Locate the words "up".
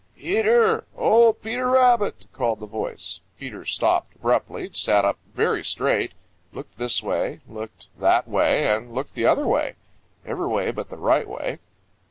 5.05-5.19